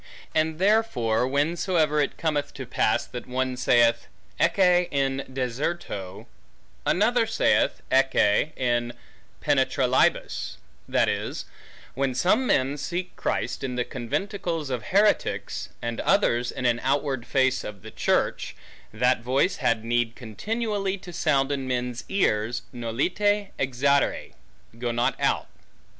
And 0.33 0.57
therefore, 0.57 1.27
whensoever 1.29 1.99
it 2.01 2.17
cometh 2.17 2.55
to 2.55 2.65
that 2.65 2.71
pass, 2.71 3.05
that 3.05 3.27
one 3.27 3.55
saith, 3.55 4.07
Ecce 4.39 4.87
in 4.89 5.23
deserto, 5.31 6.25
another 6.87 7.27
saith, 7.27 7.83
Ecce 7.91 8.51
in 8.57 8.93
penetralibus; 9.43 10.57
that 10.89 11.07
is, 11.07 11.45
when 11.93 12.15
some 12.15 12.47
men 12.47 12.79
seek 12.79 13.15
Christ, 13.15 13.63
in 13.63 13.75
the 13.75 13.85
conventicles 13.85 14.71
of 14.71 14.85
heretics, 14.85 15.69
and 15.83 15.99
others, 16.01 16.51
in 16.51 16.65
an 16.65 16.79
outward 16.81 17.27
face 17.27 17.63
of 17.63 17.85
a 17.85 17.91
church, 17.91 18.55
that 18.91 19.21
voice 19.21 19.57
had 19.57 19.85
need 19.85 20.15
continually 20.15 20.97
to 20.97 21.13
sound 21.13 21.51
in 21.51 21.67
men's 21.67 22.05
ears, 22.09 22.63
Nolite 22.73 23.51
exire, 23.59 24.29
Go 24.79 24.91
not 24.91 25.13
out. 25.21 25.45